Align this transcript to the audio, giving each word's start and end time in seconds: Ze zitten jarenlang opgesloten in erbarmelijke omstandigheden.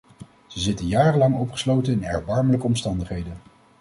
Ze 0.47 0.59
zitten 0.59 0.87
jarenlang 0.87 1.35
opgesloten 1.37 1.93
in 1.93 2.03
erbarmelijke 2.03 2.65
omstandigheden. 2.65 3.33